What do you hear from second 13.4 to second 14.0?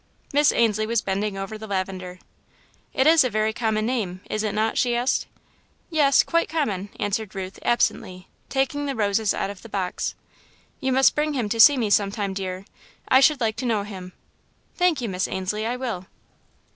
like to know